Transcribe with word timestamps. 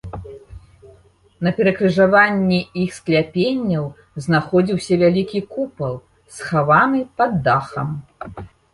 На 1.47 1.51
перакрыжаванні 1.59 2.59
іх 2.85 2.97
скляпенняў 2.99 3.85
знаходзіўся 4.27 4.93
вялікі 5.05 5.39
купал, 5.55 5.93
схаваны 6.39 7.07
пад 7.21 7.43
дахам. 7.49 7.87